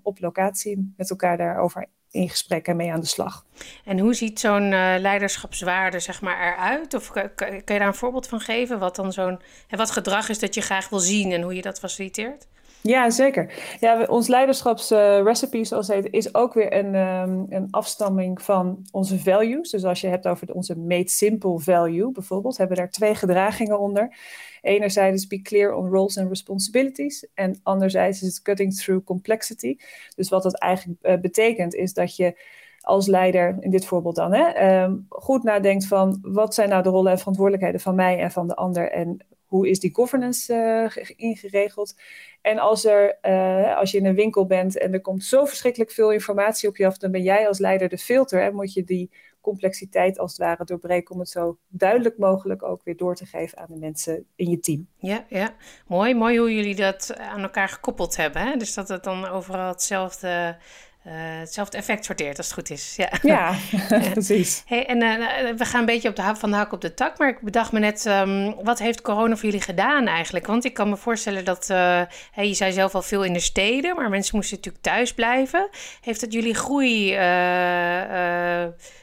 op 0.01 0.19
locatie 0.19 0.93
met 0.97 1.09
elkaar 1.09 1.37
daarover 1.37 1.87
in 2.17 2.29
gesprek 2.29 2.75
mee 2.75 2.91
aan 2.91 2.99
de 2.99 3.05
slag. 3.05 3.45
En 3.85 3.99
hoe 3.99 4.13
ziet 4.13 4.39
zo'n 4.39 4.71
uh, 4.71 4.95
leiderschapswaarde 4.97 5.99
zeg 5.99 6.21
maar, 6.21 6.53
eruit? 6.53 6.93
Of 6.93 7.11
kan, 7.35 7.53
je 7.53 7.61
daar 7.65 7.81
een 7.81 7.93
voorbeeld 7.93 8.27
van 8.27 8.39
geven? 8.39 8.79
Wat 8.79 8.95
dan 8.95 9.13
zo'n 9.13 9.39
wat 9.69 9.91
gedrag 9.91 10.29
is 10.29 10.39
dat 10.39 10.53
je 10.53 10.61
graag 10.61 10.89
wil 10.89 10.99
zien 10.99 11.31
en 11.31 11.41
hoe 11.41 11.55
je 11.55 11.61
dat 11.61 11.79
faciliteert? 11.79 12.47
Ja, 12.81 13.09
zeker. 13.09 13.53
Ja, 13.79 14.05
ons 14.05 14.27
leiderschapsrecipe, 14.27 15.63
zoals 15.63 15.87
het 15.87 16.07
is 16.11 16.35
ook 16.35 16.53
weer 16.53 16.73
een, 16.73 16.95
um, 16.95 17.45
een 17.49 17.67
afstamming 17.71 18.41
van 18.41 18.85
onze 18.91 19.19
values. 19.19 19.69
Dus 19.69 19.83
als 19.83 20.01
je 20.01 20.07
hebt 20.07 20.27
over 20.27 20.45
de, 20.47 20.53
onze 20.53 20.77
Made 20.77 21.09
Simple 21.09 21.59
value 21.59 22.11
bijvoorbeeld, 22.11 22.57
hebben 22.57 22.75
we 22.75 22.83
daar 22.83 22.91
twee 22.91 23.15
gedragingen 23.15 23.79
onder. 23.79 24.15
Enerzijds 24.61 25.27
be 25.27 25.41
clear 25.41 25.73
on 25.73 25.89
roles 25.89 26.17
and 26.17 26.29
responsibilities. 26.29 27.27
En 27.33 27.59
anderzijds 27.63 28.21
is 28.21 28.27
het 28.27 28.41
cutting 28.41 28.75
through 28.75 29.05
complexity. 29.05 29.77
Dus 30.15 30.29
wat 30.29 30.43
dat 30.43 30.57
eigenlijk 30.57 31.05
uh, 31.05 31.21
betekent, 31.21 31.73
is 31.73 31.93
dat 31.93 32.15
je 32.15 32.41
als 32.81 33.07
leider, 33.07 33.57
in 33.59 33.69
dit 33.69 33.85
voorbeeld 33.85 34.15
dan, 34.15 34.33
hè, 34.33 34.83
um, 34.83 35.05
goed 35.09 35.43
nadenkt 35.43 35.87
van 35.87 36.19
wat 36.21 36.53
zijn 36.53 36.69
nou 36.69 36.83
de 36.83 36.89
rollen 36.89 37.11
en 37.11 37.17
verantwoordelijkheden 37.17 37.81
van 37.81 37.95
mij 37.95 38.19
en 38.19 38.31
van 38.31 38.47
de 38.47 38.55
ander. 38.55 38.91
En 38.91 39.25
hoe 39.47 39.69
is 39.69 39.79
die 39.79 39.95
governance 39.95 40.53
uh, 40.97 41.05
ingeregeld? 41.15 41.95
En 42.41 42.57
als, 42.59 42.85
er, 42.85 43.17
uh, 43.21 43.77
als 43.77 43.91
je 43.91 43.97
in 43.97 44.05
een 44.05 44.15
winkel 44.15 44.45
bent 44.45 44.77
en 44.77 44.93
er 44.93 45.01
komt 45.01 45.23
zo 45.23 45.45
verschrikkelijk 45.45 45.91
veel 45.91 46.11
informatie 46.11 46.69
op 46.69 46.77
je 46.77 46.85
af, 46.85 46.97
dan 46.97 47.11
ben 47.11 47.21
jij 47.21 47.47
als 47.47 47.59
leider 47.59 47.89
de 47.89 47.97
filter 47.97 48.41
en 48.41 48.55
moet 48.55 48.73
je 48.73 48.83
die 48.83 49.11
complexiteit 49.41 50.19
als 50.19 50.31
het 50.31 50.39
ware 50.39 50.65
doorbreken 50.65 51.13
om 51.13 51.19
het 51.19 51.29
zo 51.29 51.57
duidelijk 51.67 52.17
mogelijk 52.17 52.63
ook 52.63 52.83
weer 52.83 52.97
door 52.97 53.15
te 53.15 53.25
geven 53.25 53.57
aan 53.57 53.67
de 53.69 53.77
mensen 53.77 54.25
in 54.35 54.49
je 54.49 54.59
team. 54.59 54.87
Ja, 54.97 55.25
ja. 55.29 55.55
mooi. 55.87 56.15
Mooi 56.15 56.37
hoe 56.37 56.55
jullie 56.55 56.75
dat 56.75 57.15
aan 57.17 57.41
elkaar 57.41 57.69
gekoppeld 57.69 58.15
hebben. 58.15 58.41
Hè? 58.41 58.55
Dus 58.55 58.73
dat 58.73 58.87
het 58.87 59.03
dan 59.03 59.27
overal 59.27 59.67
hetzelfde 59.67 60.57
uh, 61.07 61.13
hetzelfde 61.39 61.77
effect 61.77 62.05
sorteert 62.05 62.37
als 62.37 62.45
het 62.45 62.55
goed 62.55 62.69
is. 62.69 62.95
Ja, 62.95 63.09
ja 63.21 63.55
precies. 64.13 64.63
Hey, 64.65 64.85
en 64.85 65.01
uh, 65.01 65.57
we 65.57 65.65
gaan 65.65 65.79
een 65.79 65.85
beetje 65.85 66.09
op 66.09 66.15
de, 66.15 66.35
van 66.35 66.49
de 66.49 66.55
hak 66.55 66.71
op 66.71 66.81
de 66.81 66.93
tak, 66.93 67.17
maar 67.17 67.29
ik 67.29 67.41
bedacht 67.41 67.71
me 67.71 67.79
net, 67.79 68.05
um, 68.05 68.55
wat 68.63 68.79
heeft 68.79 69.01
corona 69.01 69.35
voor 69.35 69.45
jullie 69.45 69.61
gedaan 69.61 70.07
eigenlijk? 70.07 70.47
Want 70.47 70.65
ik 70.65 70.73
kan 70.73 70.89
me 70.89 70.97
voorstellen 70.97 71.45
dat, 71.45 71.69
uh, 71.71 72.01
hey, 72.31 72.47
je 72.47 72.53
zei 72.53 72.71
zelf 72.71 72.95
al 72.95 73.01
veel 73.01 73.23
in 73.23 73.33
de 73.33 73.39
steden, 73.39 73.95
maar 73.95 74.09
mensen 74.09 74.35
moesten 74.35 74.55
natuurlijk 74.55 74.83
thuis 74.83 75.13
blijven. 75.13 75.69
Heeft 76.01 76.21
dat 76.21 76.33
jullie 76.33 76.55
groei 76.55 77.11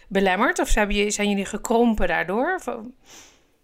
belemmerd 0.09 0.59
of 0.59 0.69
zijn, 0.69 1.13
zijn 1.13 1.29
jullie 1.29 1.45
gekrompen 1.45 2.09
daardoor? 2.09 2.55
Of, 2.55 2.77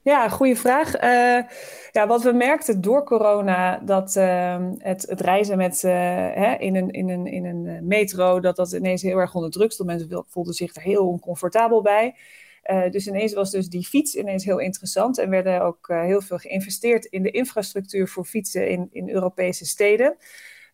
ja, 0.03 0.29
goede 0.29 0.57
vraag. 0.57 1.03
Uh, 1.03 1.51
ja, 1.93 2.07
wat 2.07 2.23
we 2.23 2.33
merkten 2.33 2.81
door 2.81 3.05
corona, 3.05 3.79
dat 3.79 4.17
uh, 4.17 4.67
het, 4.79 5.07
het, 5.09 5.21
reizen 5.21 5.57
met, 5.57 5.83
uh, 5.83 5.93
hè, 6.35 6.55
in, 6.55 6.77
een, 6.77 6.91
in, 6.91 7.09
een, 7.09 7.27
in 7.27 7.45
een 7.45 7.67
eh, 7.67 7.81
metro, 7.83 8.41
dat 8.41 8.57
dat 8.57 8.73
ineens 8.73 9.03
heel 9.03 9.19
erg 9.19 9.35
onder 9.35 9.51
druk 9.51 9.73
stond. 9.73 9.89
Mensen 9.89 10.25
voelden 10.29 10.55
zich 10.55 10.77
er 10.77 10.83
heel 10.83 11.09
oncomfortabel 11.09 11.83
bij. 11.83 12.15
dus 12.91 13.07
ineens 13.07 13.33
was 13.33 13.51
dus 13.51 13.69
die 13.69 13.87
fiets 13.87 14.15
ineens 14.15 14.45
heel 14.45 14.59
interessant 14.59 15.19
en 15.19 15.31
werden 15.31 15.63
ook 15.63 15.89
heel 15.89 16.21
veel 16.21 16.39
geïnvesteerd 16.39 17.05
in 17.05 17.23
de 17.23 17.31
infrastructuur 17.31 18.09
voor 18.09 18.25
fietsen 18.25 18.69
in, 18.69 18.89
in 18.93 19.09
Europese 19.09 19.67
steden. 19.67 20.17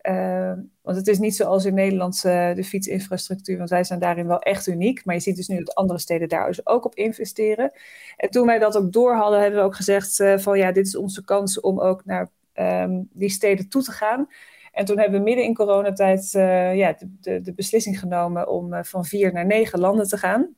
Uh, 0.08 0.52
want 0.82 0.96
het 0.96 1.06
is 1.06 1.18
niet 1.18 1.36
zoals 1.36 1.64
in 1.64 1.74
Nederland 1.74 2.22
uh, 2.26 2.54
de 2.54 2.64
fietsinfrastructuur, 2.64 3.58
want 3.58 3.70
wij 3.70 3.84
zijn 3.84 3.98
daarin 3.98 4.26
wel 4.26 4.38
echt 4.38 4.66
uniek. 4.66 5.04
Maar 5.04 5.14
je 5.14 5.20
ziet 5.20 5.36
dus 5.36 5.48
nu 5.48 5.58
dat 5.58 5.74
andere 5.74 5.98
steden 5.98 6.28
daar 6.28 6.46
dus 6.46 6.66
ook 6.66 6.84
op 6.84 6.94
investeren. 6.94 7.72
En 8.16 8.30
toen 8.30 8.46
wij 8.46 8.58
dat 8.58 8.76
ook 8.76 8.92
door 8.92 9.14
hadden, 9.14 9.40
hebben 9.40 9.60
we 9.60 9.66
ook 9.66 9.76
gezegd 9.76 10.18
uh, 10.18 10.38
van 10.38 10.58
ja, 10.58 10.72
dit 10.72 10.86
is 10.86 10.96
onze 10.96 11.24
kans 11.24 11.60
om 11.60 11.80
ook 11.80 12.04
naar 12.04 12.30
um, 12.54 13.08
die 13.12 13.28
steden 13.28 13.68
toe 13.68 13.82
te 13.82 13.92
gaan. 13.92 14.28
En 14.72 14.84
toen 14.84 14.98
hebben 14.98 15.18
we 15.18 15.24
midden 15.24 15.44
in 15.44 15.54
coronatijd 15.54 16.30
ja, 16.74 16.96
de, 17.20 17.40
de, 17.40 17.52
beslissing 17.54 17.98
genomen 17.98 18.48
om 18.48 18.84
van 18.84 19.04
vier 19.04 19.32
naar 19.32 19.46
negen 19.46 19.78
landen 19.78 20.08
te 20.08 20.16
gaan. 20.16 20.54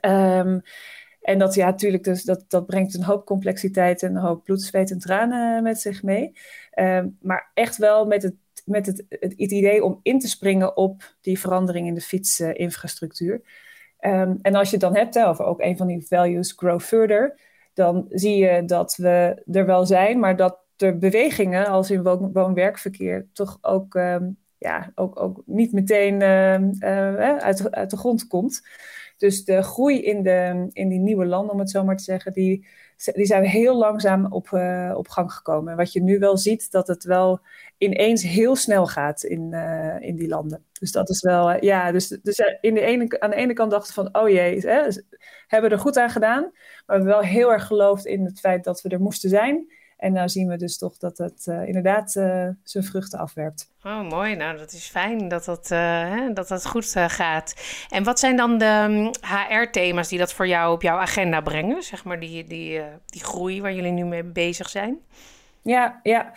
Um, 0.00 0.62
en 1.20 1.38
dat, 1.38 1.54
ja, 1.54 1.66
natuurlijk, 1.66 2.04
dus 2.04 2.22
dat, 2.22 2.44
dat 2.48 2.66
brengt 2.66 2.94
een 2.94 3.04
hoop 3.04 3.26
complexiteit 3.26 4.02
en 4.02 4.16
een 4.16 4.22
hoop 4.22 4.44
bloed, 4.44 4.62
zweet 4.62 4.90
en 4.90 4.98
tranen 4.98 5.62
met 5.62 5.80
zich 5.80 6.02
mee. 6.02 6.32
Maar 7.20 7.50
echt 7.54 7.76
wel 7.76 8.06
met 8.06 8.22
het 8.22 8.34
met 8.64 8.86
het, 8.86 9.04
het, 9.08 9.32
idee 9.32 9.84
om 9.84 10.00
in 10.02 10.18
te 10.18 10.28
springen 10.28 10.76
op 10.76 11.14
die 11.20 11.38
verandering 11.38 11.86
in 11.86 11.94
de 11.94 12.00
fietsinfrastructuur. 12.00 13.42
Um, 14.00 14.38
en 14.42 14.54
als 14.54 14.70
je 14.70 14.76
het 14.76 14.84
dan 14.84 14.96
hebt 14.96 15.18
over 15.18 15.44
ook 15.44 15.60
een 15.60 15.76
van 15.76 15.86
die 15.86 16.06
values, 16.06 16.52
grow 16.56 16.80
further, 16.80 17.40
dan 17.74 18.06
zie 18.08 18.36
je 18.36 18.64
dat 18.64 18.96
we 18.96 19.42
er 19.52 19.66
wel 19.66 19.86
zijn, 19.86 20.18
maar 20.18 20.36
dat 20.36 20.58
er 20.76 20.98
bewegingen 20.98 21.66
als 21.66 21.90
in 21.90 22.02
woon-werkverkeer 22.32 23.28
toch 23.32 23.58
ook, 23.60 23.94
um, 23.94 24.36
ja, 24.58 24.92
ook, 24.94 25.20
ook 25.20 25.42
niet 25.46 25.72
meteen 25.72 26.20
uh, 26.20 27.38
uit, 27.38 27.70
uit 27.70 27.90
de 27.90 27.96
grond 27.96 28.26
komt. 28.26 28.62
Dus 29.16 29.44
de 29.44 29.62
groei 29.62 30.02
in, 30.02 30.22
de, 30.22 30.66
in 30.72 30.88
die 30.88 30.98
nieuwe 30.98 31.26
landen, 31.26 31.52
om 31.52 31.58
het 31.58 31.70
zo 31.70 31.84
maar 31.84 31.96
te 31.96 32.02
zeggen, 32.02 32.32
die, 32.32 32.66
die 32.96 33.26
zijn 33.26 33.44
heel 33.44 33.76
langzaam 33.76 34.26
op, 34.32 34.50
uh, 34.50 34.94
op 34.96 35.08
gang 35.08 35.32
gekomen. 35.32 35.70
En 35.70 35.76
wat 35.76 35.92
je 35.92 36.02
nu 36.02 36.18
wel 36.18 36.36
ziet, 36.36 36.70
dat 36.70 36.86
het 36.86 37.04
wel 37.04 37.40
ineens 37.78 38.22
heel 38.22 38.56
snel 38.56 38.86
gaat 38.86 39.22
in, 39.22 39.48
uh, 39.52 40.00
in 40.00 40.16
die 40.16 40.28
landen. 40.28 40.64
Dus 40.72 40.92
dat 40.92 41.10
is 41.10 41.22
wel, 41.22 41.52
uh, 41.52 41.60
ja, 41.60 41.92
dus, 41.92 42.08
dus 42.08 42.38
in 42.60 42.74
de 42.74 42.80
ene, 42.80 43.20
aan 43.20 43.30
de 43.30 43.36
ene 43.36 43.52
kant 43.52 43.70
dachten 43.70 43.94
van, 43.94 44.08
oh 44.12 44.28
jee, 44.28 44.60
hè, 44.60 44.82
hebben 45.46 45.70
we 45.70 45.76
er 45.76 45.82
goed 45.82 45.98
aan 45.98 46.10
gedaan. 46.10 46.42
Maar 46.42 46.52
we 46.86 46.92
hebben 46.92 47.08
wel 47.08 47.20
heel 47.20 47.52
erg 47.52 47.66
geloofd 47.66 48.04
in 48.04 48.24
het 48.24 48.40
feit 48.40 48.64
dat 48.64 48.82
we 48.82 48.88
er 48.88 49.00
moesten 49.00 49.30
zijn. 49.30 49.66
En 50.04 50.12
nou 50.12 50.28
zien 50.28 50.48
we 50.48 50.56
dus 50.56 50.78
toch 50.78 50.96
dat 50.96 51.18
het 51.18 51.46
inderdaad 51.46 52.10
zijn 52.62 52.84
vruchten 52.84 53.18
afwerpt. 53.18 53.70
Oh, 53.82 54.08
mooi. 54.08 54.36
Nou, 54.36 54.58
dat 54.58 54.72
is 54.72 54.86
fijn 54.86 55.28
dat 55.28 55.44
dat, 55.44 55.68
hè, 55.68 56.32
dat, 56.32 56.48
dat 56.48 56.66
goed 56.66 56.94
gaat. 56.96 57.54
En 57.88 58.04
wat 58.04 58.18
zijn 58.18 58.36
dan 58.36 58.58
de 58.58 59.10
HR-thema's 59.20 60.08
die 60.08 60.18
dat 60.18 60.32
voor 60.32 60.46
jou 60.46 60.74
op 60.74 60.82
jouw 60.82 60.98
agenda 60.98 61.40
brengen? 61.40 61.82
Zeg 61.82 62.04
maar 62.04 62.20
die, 62.20 62.44
die, 62.44 62.80
die 63.06 63.24
groei 63.24 63.60
waar 63.60 63.74
jullie 63.74 63.92
nu 63.92 64.04
mee 64.04 64.24
bezig 64.24 64.68
zijn? 64.68 64.98
Ja, 65.64 66.00
ja. 66.02 66.32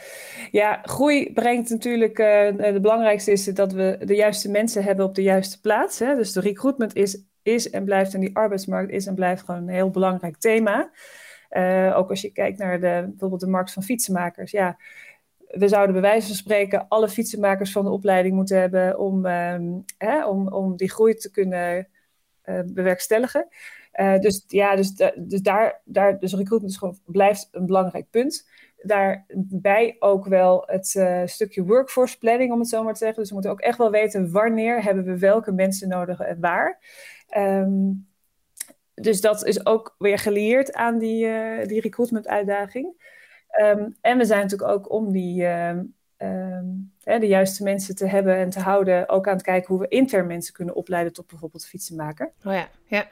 ja, 0.51 0.79
groei 0.83 1.33
brengt 1.33 1.69
natuurlijk. 1.69 2.19
Uh, 2.19 2.73
de 2.73 2.79
belangrijkste 2.81 3.31
is 3.31 3.45
dat 3.45 3.71
we 3.71 3.97
de 4.05 4.15
juiste 4.15 4.49
mensen 4.49 4.83
hebben 4.83 5.05
op 5.05 5.15
de 5.15 5.21
juiste 5.21 5.61
plaats. 5.61 5.99
Hè? 5.99 6.15
Dus 6.15 6.33
de 6.33 6.39
recruitment 6.39 6.95
is, 6.95 7.23
is 7.43 7.69
en 7.69 7.85
blijft 7.85 8.13
en 8.13 8.19
die 8.19 8.35
arbeidsmarkt 8.35 8.91
is 8.91 9.05
en 9.05 9.15
blijft 9.15 9.43
gewoon 9.43 9.61
een 9.61 9.73
heel 9.73 9.89
belangrijk 9.89 10.37
thema. 10.37 10.89
Uh, 11.51 11.97
ook 11.97 12.09
als 12.09 12.21
je 12.21 12.31
kijkt 12.31 12.57
naar 12.57 12.79
de, 12.79 13.05
bijvoorbeeld 13.09 13.41
de 13.41 13.47
markt 13.47 13.73
van 13.73 13.83
fietsenmakers. 13.83 14.51
Ja, 14.51 14.77
we 15.47 15.67
zouden 15.67 15.93
bij 15.93 16.01
wijze 16.01 16.27
van 16.27 16.35
spreken 16.35 16.87
alle 16.87 17.09
fietsenmakers 17.09 17.71
van 17.71 17.85
de 17.85 17.91
opleiding 17.91 18.35
moeten 18.35 18.59
hebben 18.59 18.99
om, 18.99 19.25
uh, 19.25 19.57
hè, 19.97 20.25
om, 20.25 20.47
om 20.47 20.75
die 20.75 20.89
groei 20.89 21.13
te 21.13 21.31
kunnen 21.31 21.87
bewerkstelligen. 22.65 23.47
dus 24.19 24.43
ja, 24.47 24.75
dus, 24.75 24.95
dus 25.15 25.41
daar, 25.41 25.81
daar, 25.85 26.19
dus 26.19 26.33
recruitment 26.33 26.73
is 26.73 26.77
gewoon, 26.77 26.97
blijft 27.05 27.47
een 27.51 27.65
belangrijk 27.65 28.09
punt 28.09 28.49
daarbij 28.81 29.95
ook 29.99 30.25
wel 30.25 30.63
het 30.65 30.87
stukje 31.25 31.63
workforce 31.63 32.17
planning, 32.17 32.51
om 32.51 32.59
het 32.59 32.69
zo 32.69 32.83
maar 32.83 32.93
te 32.93 32.99
zeggen. 32.99 33.19
Dus 33.19 33.27
we 33.27 33.33
moeten 33.33 33.51
ook 33.51 33.61
echt 33.61 33.77
wel 33.77 33.91
weten 33.91 34.31
wanneer 34.31 34.83
hebben 34.83 35.03
we 35.03 35.19
welke 35.19 35.51
mensen 35.51 35.89
nodig 35.89 36.19
en 36.19 36.39
waar. 36.39 36.79
Um, 37.37 38.07
dus 39.01 39.21
dat 39.21 39.45
is 39.45 39.65
ook 39.65 39.95
weer 39.97 40.17
gelieerd 40.17 40.73
aan 40.73 40.97
die, 40.97 41.25
uh, 41.25 41.65
die 41.65 41.81
recruitment 41.81 42.27
uitdaging. 42.27 43.15
Um, 43.61 43.95
en 44.01 44.17
we 44.17 44.25
zijn 44.25 44.41
natuurlijk 44.41 44.71
ook 44.71 44.91
om 44.91 45.11
die, 45.11 45.41
uh, 45.41 45.69
um, 46.17 46.93
hè, 47.03 47.19
de 47.19 47.27
juiste 47.27 47.63
mensen 47.63 47.95
te 47.95 48.07
hebben 48.07 48.35
en 48.35 48.49
te 48.49 48.59
houden, 48.59 49.09
ook 49.09 49.27
aan 49.27 49.33
het 49.33 49.43
kijken 49.43 49.67
hoe 49.67 49.79
we 49.79 49.87
intern 49.87 50.27
mensen 50.27 50.53
kunnen 50.53 50.75
opleiden 50.75 51.13
tot 51.13 51.27
bijvoorbeeld 51.27 51.65
fietsenmaker. 51.65 52.31
Oh 52.43 52.53
ja, 52.53 52.67
ja. 52.85 53.07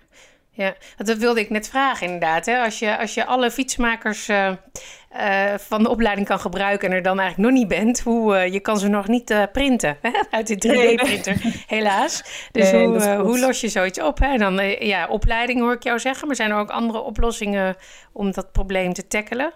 Ja, 0.56 0.76
dat 0.98 1.18
wilde 1.18 1.40
ik 1.40 1.50
net 1.50 1.70
vragen 1.70 2.06
inderdaad. 2.06 2.46
Hè? 2.46 2.64
Als, 2.64 2.80
je, 2.80 2.98
als 2.98 3.14
je 3.14 3.26
alle 3.26 3.52
fietsmakers 3.52 4.30
uh, 4.30 4.52
uh, 5.18 5.54
van 5.58 5.84
de 5.84 5.90
opleiding 5.90 6.28
kan 6.28 6.40
gebruiken 6.40 6.90
en 6.90 6.96
er 6.96 7.02
dan 7.02 7.20
eigenlijk 7.20 7.50
nog 7.50 7.60
niet 7.60 7.68
bent, 7.68 8.00
hoe, 8.00 8.36
uh, 8.36 8.54
je 8.54 8.60
kan 8.60 8.80
ze 8.80 8.88
nog 8.88 9.08
niet 9.08 9.50
printen 9.52 9.98
hè? 10.02 10.10
uit 10.38 10.48
de 10.48 10.56
3D-printer, 10.56 11.42
helaas. 11.68 12.24
Dus 12.52 12.72
nee, 12.72 12.88
hoe, 12.88 13.16
hoe, 13.16 13.40
los 13.40 13.62
je 13.62 13.70
zoiets 13.70 14.02
op? 14.02 14.20
Hè? 14.20 14.28
En 14.28 14.40
dan, 14.40 14.62
ja, 14.80 15.08
opleiding 15.08 15.60
hoor 15.60 15.74
ik 15.74 15.84
jou 15.84 16.00
zeggen, 16.00 16.28
maar 16.28 16.36
zijn 16.36 16.52
er 16.52 16.58
ook 16.58 16.70
andere 16.70 17.02
oplossingen 17.02 17.76
om 18.12 18.32
dat 18.32 18.52
probleem 18.52 18.94
te 18.94 19.08
tackelen? 19.08 19.54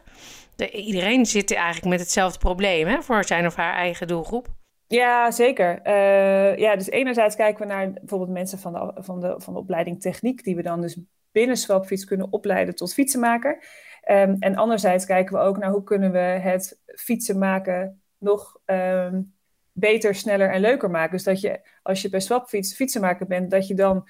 De, 0.56 0.72
iedereen 0.72 1.26
zit 1.26 1.54
eigenlijk 1.54 1.86
met 1.86 2.00
hetzelfde 2.00 2.40
probleem 2.40 2.88
hè? 2.88 3.02
voor 3.02 3.24
zijn 3.24 3.46
of 3.46 3.56
haar 3.56 3.74
eigen 3.74 4.08
doelgroep. 4.08 4.48
Ja, 4.90 5.32
zeker. 5.32 5.80
Uh, 5.88 6.58
ja, 6.58 6.76
dus 6.76 6.90
enerzijds 6.90 7.36
kijken 7.36 7.68
we 7.68 7.74
naar 7.74 7.92
bijvoorbeeld 7.94 8.30
mensen 8.32 8.60
van 8.60 8.74
de, 8.74 9.04
van, 9.04 9.20
de, 9.20 9.36
van 9.38 9.54
de 9.54 9.60
opleiding 9.60 10.02
techniek, 10.02 10.44
die 10.44 10.56
we 10.56 10.62
dan 10.62 10.82
dus 10.82 11.00
binnen 11.32 11.58
Swapfiets 11.58 12.06
kunnen 12.06 12.32
opleiden 12.32 12.76
tot 12.76 12.94
fietsenmaker. 12.94 13.64
Um, 14.12 14.36
en 14.40 14.56
anderzijds 14.56 15.06
kijken 15.06 15.36
we 15.36 15.42
ook 15.42 15.58
naar 15.58 15.72
hoe 15.72 15.84
kunnen 15.84 16.12
we 16.12 16.18
het 16.18 16.80
fietsen 16.86 17.38
maken 17.38 18.02
nog 18.18 18.60
um, 18.66 19.34
beter, 19.72 20.16
sneller 20.16 20.50
en 20.50 20.62
leuker 20.62 20.90
maken. 20.90 21.12
Dus 21.12 21.24
dat 21.24 21.42
je, 21.42 21.60
als 21.84 22.02
je 22.02 22.10
bij 22.10 22.20
Swapfiets 22.20 22.76
fietsenmaker 22.76 23.28
bent, 23.28 23.52
dat 23.52 23.68
je 23.68 23.74
dan 23.74 24.10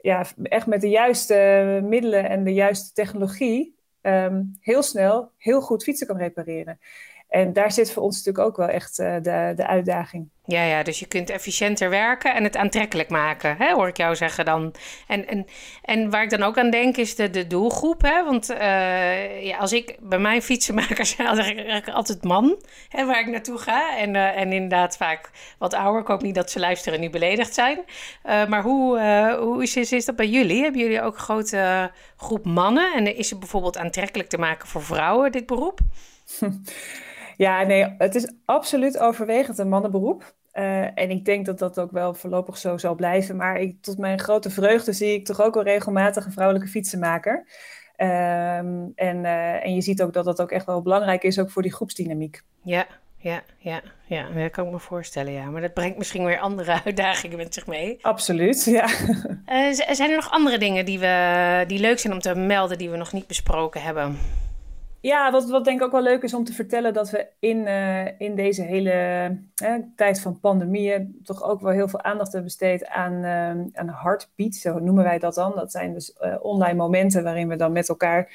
ja, 0.00 0.24
echt 0.42 0.66
met 0.66 0.80
de 0.80 0.88
juiste 0.88 1.80
middelen 1.84 2.28
en 2.28 2.44
de 2.44 2.54
juiste 2.54 2.92
technologie 2.92 3.76
um, 4.02 4.56
heel 4.60 4.82
snel 4.82 5.30
heel 5.36 5.60
goed 5.60 5.82
fietsen 5.82 6.06
kan 6.06 6.16
repareren. 6.16 6.78
En 7.36 7.52
daar 7.52 7.72
zit 7.72 7.92
voor 7.92 8.02
ons 8.02 8.16
natuurlijk 8.16 8.46
ook 8.46 8.56
wel 8.56 8.68
echt 8.68 8.98
uh, 8.98 9.14
de, 9.14 9.52
de 9.56 9.66
uitdaging. 9.66 10.28
Ja, 10.44 10.62
ja, 10.62 10.82
dus 10.82 10.98
je 10.98 11.06
kunt 11.06 11.30
efficiënter 11.30 11.90
werken 11.90 12.34
en 12.34 12.44
het 12.44 12.56
aantrekkelijk 12.56 13.08
maken, 13.08 13.56
hè, 13.58 13.72
hoor 13.72 13.88
ik 13.88 13.96
jou 13.96 14.16
zeggen 14.16 14.44
dan. 14.44 14.74
En, 15.06 15.28
en, 15.28 15.46
en 15.82 16.10
waar 16.10 16.22
ik 16.22 16.30
dan 16.30 16.42
ook 16.42 16.58
aan 16.58 16.70
denk 16.70 16.96
is 16.96 17.16
de, 17.16 17.30
de 17.30 17.46
doelgroep. 17.46 18.02
Hè? 18.02 18.24
Want 18.24 18.50
uh, 18.50 19.44
ja, 19.44 19.58
als 19.58 19.72
ik 19.72 19.96
bij 20.00 20.18
mijn 20.18 20.42
fietsenmakers 20.42 21.16
zeg 21.16 21.48
ik 21.48 21.88
altijd 21.88 22.24
man 22.24 22.62
hè, 22.88 23.06
waar 23.06 23.20
ik 23.20 23.26
naartoe 23.26 23.58
ga. 23.58 23.96
En, 23.98 24.14
uh, 24.14 24.36
en 24.36 24.52
inderdaad 24.52 24.96
vaak 24.96 25.30
wat 25.58 25.74
ouder. 25.74 26.00
Ik 26.00 26.06
hoop 26.06 26.22
niet 26.22 26.34
dat 26.34 26.50
ze 26.50 26.58
luisteren 26.58 26.94
en 26.94 27.00
niet 27.00 27.10
beledigd 27.10 27.54
zijn. 27.54 27.78
Uh, 28.26 28.46
maar 28.46 28.62
hoe, 28.62 29.00
hoe 29.40 29.62
is, 29.62 29.76
is, 29.76 29.92
is 29.92 30.04
dat 30.04 30.16
bij 30.16 30.28
jullie? 30.28 30.62
Hebben 30.62 30.80
jullie 30.80 31.02
ook 31.02 31.14
een 31.14 31.20
grote 31.20 31.90
groep 32.16 32.44
mannen? 32.44 32.94
En 32.94 33.16
is 33.16 33.30
het 33.30 33.38
bijvoorbeeld 33.38 33.78
aantrekkelijk 33.78 34.28
te 34.28 34.38
maken 34.38 34.68
voor 34.68 34.82
vrouwen, 34.82 35.32
dit 35.32 35.46
beroep? 35.46 35.78
Ja, 37.36 37.62
nee, 37.62 37.94
het 37.98 38.14
is 38.14 38.32
absoluut 38.44 38.98
overwegend 38.98 39.58
een 39.58 39.68
mannenberoep. 39.68 40.34
Uh, 40.54 40.98
en 40.98 41.10
ik 41.10 41.24
denk 41.24 41.46
dat 41.46 41.58
dat 41.58 41.80
ook 41.80 41.90
wel 41.90 42.14
voorlopig 42.14 42.58
zo 42.58 42.78
zal 42.78 42.94
blijven. 42.94 43.36
Maar 43.36 43.60
ik, 43.60 43.82
tot 43.82 43.98
mijn 43.98 44.18
grote 44.18 44.50
vreugde 44.50 44.92
zie 44.92 45.14
ik 45.14 45.24
toch 45.24 45.42
ook 45.42 45.54
wel 45.54 45.62
regelmatig 45.62 46.24
een 46.24 46.32
vrouwelijke 46.32 46.68
fietsenmaker. 46.68 47.46
Um, 47.98 48.92
en, 48.94 49.24
uh, 49.24 49.64
en 49.64 49.74
je 49.74 49.80
ziet 49.80 50.02
ook 50.02 50.12
dat 50.12 50.24
dat 50.24 50.40
ook 50.40 50.50
echt 50.50 50.66
wel 50.66 50.82
belangrijk 50.82 51.22
is, 51.22 51.38
ook 51.38 51.50
voor 51.50 51.62
die 51.62 51.72
groepsdynamiek. 51.72 52.42
Ja, 52.62 52.86
ja, 53.18 53.42
ja, 53.58 53.82
ja, 54.06 54.28
dat 54.30 54.50
kan 54.50 54.66
ik 54.66 54.72
me 54.72 54.78
voorstellen, 54.78 55.32
ja. 55.32 55.50
Maar 55.50 55.60
dat 55.60 55.74
brengt 55.74 55.98
misschien 55.98 56.24
weer 56.24 56.38
andere 56.38 56.80
uitdagingen 56.84 57.36
met 57.36 57.54
zich 57.54 57.66
mee. 57.66 57.98
Absoluut, 58.00 58.64
ja. 58.64 58.88
Uh, 59.52 59.72
zijn 59.72 60.10
er 60.10 60.16
nog 60.16 60.30
andere 60.30 60.58
dingen 60.58 60.84
die, 60.84 60.98
we, 60.98 61.64
die 61.66 61.78
leuk 61.78 61.98
zijn 61.98 62.12
om 62.12 62.20
te 62.20 62.34
melden, 62.34 62.78
die 62.78 62.90
we 62.90 62.96
nog 62.96 63.12
niet 63.12 63.26
besproken 63.26 63.82
hebben? 63.82 64.18
Ja, 65.00 65.30
wat, 65.30 65.50
wat 65.50 65.64
denk 65.64 65.80
ik 65.80 65.86
ook 65.86 65.92
wel 65.92 66.02
leuk 66.02 66.22
is 66.22 66.34
om 66.34 66.44
te 66.44 66.52
vertellen, 66.52 66.94
dat 66.94 67.10
we 67.10 67.26
in, 67.38 67.56
uh, 67.56 68.20
in 68.20 68.34
deze 68.34 68.62
hele 68.62 68.92
uh, 69.62 69.74
tijd 69.96 70.20
van 70.20 70.40
pandemieën 70.40 71.20
toch 71.24 71.42
ook 71.42 71.60
wel 71.60 71.72
heel 71.72 71.88
veel 71.88 72.02
aandacht 72.02 72.32
hebben 72.32 72.44
besteed 72.44 72.86
aan, 72.86 73.12
uh, 73.12 73.80
aan 73.80 73.88
heartbeat, 73.88 74.54
zo 74.54 74.78
noemen 74.78 75.04
wij 75.04 75.18
dat 75.18 75.34
dan. 75.34 75.52
Dat 75.54 75.70
zijn 75.70 75.92
dus 75.92 76.16
online 76.40 76.74
momenten 76.74 77.22
waarin 77.22 77.48
we 77.48 77.56
dan 77.56 77.72
met 77.72 77.88
elkaar 77.88 78.32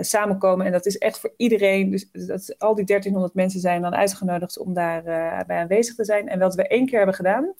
samenkomen. 0.00 0.66
En 0.66 0.72
dat 0.72 0.86
is 0.86 0.98
echt 0.98 1.20
voor 1.20 1.32
iedereen, 1.36 1.90
dus 1.90 2.08
dat, 2.26 2.54
al 2.58 2.74
die 2.74 2.84
1300 2.84 3.34
mensen 3.34 3.60
zijn 3.60 3.82
dan 3.82 3.94
uitgenodigd 3.94 4.58
om 4.58 4.74
daar 4.74 5.02
bij 5.46 5.58
aanwezig 5.58 5.94
te 5.94 6.04
zijn. 6.04 6.28
En 6.28 6.38
wat 6.38 6.54
we 6.54 6.68
één 6.68 6.86
keer 6.86 6.96
hebben 6.96 7.14
gedaan, 7.14 7.54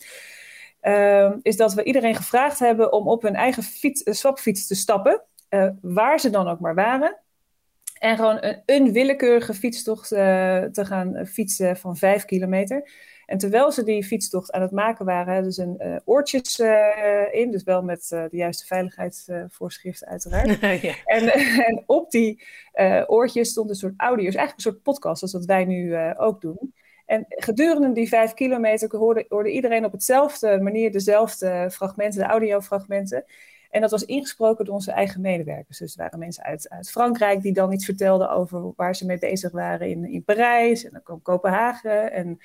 ehm, 0.80 1.38
is 1.42 1.56
dat 1.56 1.74
we 1.74 1.84
iedereen 1.84 2.14
gevraagd 2.14 2.58
hebben 2.58 2.92
om 2.92 3.08
op 3.08 3.22
hun 3.22 3.34
eigen 3.34 3.62
fiets, 3.62 4.02
swapfiets 4.18 4.66
te 4.66 4.74
stappen, 4.74 5.22
waar 5.80 6.20
ze 6.20 6.30
dan 6.30 6.48
ook 6.48 6.60
maar 6.60 6.74
waren. 6.74 7.16
En 7.98 8.16
gewoon 8.16 8.38
een, 8.40 8.62
een 8.66 8.92
willekeurige 8.92 9.54
fietstocht 9.54 10.12
uh, 10.12 10.18
te 10.62 10.84
gaan 10.84 11.26
fietsen 11.26 11.76
van 11.76 11.96
vijf 11.96 12.24
kilometer. 12.24 12.90
En 13.26 13.38
terwijl 13.38 13.72
ze 13.72 13.84
die 13.84 14.04
fietstocht 14.04 14.52
aan 14.52 14.62
het 14.62 14.70
maken 14.70 15.04
waren, 15.04 15.34
hadden 15.34 15.52
ze 15.52 15.62
een 15.62 15.88
uh, 15.88 15.96
oortjes 16.04 16.58
uh, 16.58 17.34
in. 17.34 17.50
Dus 17.50 17.62
wel 17.62 17.82
met 17.82 18.06
de 18.08 18.28
juiste 18.30 18.66
veiligheidsvoorschriften 18.66 20.08
uiteraard. 20.08 20.60
ja. 20.82 20.94
en, 21.04 21.32
en, 21.64 21.82
op 21.86 22.10
die 22.10 22.42
oortjes 23.06 23.50
stond 23.50 23.70
een 23.70 23.76
soort 23.76 23.94
audio's, 23.96 24.34
eigenlijk 24.34 24.56
een 24.66 24.72
soort 24.72 24.82
podcast, 24.82 25.18
zoals 25.18 25.34
wat 25.34 25.44
wij 25.44 25.64
nu 25.64 25.96
ook 26.16 26.40
doen. 26.40 26.74
En 27.06 27.24
gedurende 27.28 27.92
die 27.92 28.08
vijf 28.08 28.34
kilometer 28.34 28.96
hoorde, 28.96 29.24
hoorde 29.28 29.50
iedereen 29.50 29.84
op 29.84 29.92
hetzelfde 29.92 30.60
manier 30.60 30.92
dezelfde 30.92 31.68
fragmenten, 31.72 32.20
de 32.20 32.26
audiofragmenten. 32.26 33.24
En 33.70 33.80
dat 33.80 33.90
was 33.90 34.04
ingesproken 34.04 34.64
door 34.64 34.74
onze 34.74 34.92
eigen 34.92 35.20
medewerkers. 35.20 35.78
Dus 35.78 35.92
er 35.92 36.02
waren 36.02 36.18
mensen 36.18 36.44
uit, 36.44 36.68
uit 36.68 36.90
Frankrijk 36.90 37.42
die 37.42 37.52
dan 37.52 37.72
iets 37.72 37.84
vertelden 37.84 38.30
over 38.30 38.72
waar 38.76 38.96
ze 38.96 39.06
mee 39.06 39.18
bezig 39.18 39.52
waren 39.52 39.88
in, 39.88 40.04
in 40.04 40.24
Parijs. 40.24 40.84
En 40.84 40.90
dan 40.92 41.02
kwam 41.02 41.22
Kopenhagen. 41.22 42.12
En, 42.12 42.38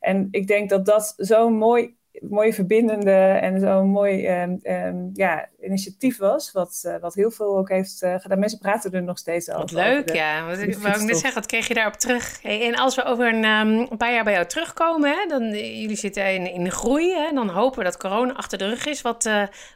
en 0.00 0.28
ik 0.30 0.46
denk 0.46 0.70
dat 0.70 0.86
dat 0.86 1.14
zo'n 1.16 1.54
mooi 1.54 1.98
mooie 2.12 2.52
verbindende 2.52 3.10
en 3.20 3.60
zo'n 3.60 3.88
mooi 3.88 4.42
um, 4.42 4.60
um, 4.62 5.10
ja, 5.12 5.48
initiatief 5.60 6.18
was. 6.18 6.52
Wat, 6.52 6.82
uh, 6.86 6.96
wat 7.00 7.14
heel 7.14 7.30
veel 7.30 7.58
ook 7.58 7.68
heeft 7.68 8.02
uh, 8.02 8.14
gedaan. 8.18 8.38
Mensen 8.38 8.58
praten 8.58 8.92
er 8.92 9.02
nog 9.02 9.18
steeds 9.18 9.48
over. 9.48 9.60
Wat 9.60 9.72
leuk, 9.72 10.12
ja. 10.12 10.46
Wat 10.46 10.58
ik 10.58 10.76
wou 10.78 11.04
net 11.04 11.18
zeggen, 11.18 11.34
wat 11.34 11.46
kreeg 11.46 11.68
je 11.68 11.74
daarop 11.74 11.94
terug? 11.94 12.42
Hey, 12.42 12.66
en 12.66 12.74
als 12.74 12.94
we 12.94 13.04
over 13.04 13.34
een, 13.34 13.44
um, 13.44 13.86
een, 13.90 13.96
paar 13.96 14.12
jaar 14.12 14.24
bij 14.24 14.32
jou 14.32 14.46
terugkomen, 14.46 15.10
hè, 15.10 15.26
dan 15.28 15.42
uh, 15.42 15.80
jullie 15.80 15.96
zitten 15.96 16.34
in, 16.34 16.52
in 16.52 16.64
de 16.64 16.70
groei, 16.70 17.14
hè, 17.14 17.32
dan 17.34 17.48
hopen 17.48 17.78
we 17.78 17.84
dat 17.84 17.96
corona 17.96 18.32
achter 18.32 18.58
de 18.58 18.68
rug 18.68 18.86
is. 18.86 19.02
Wat, 19.02 19.30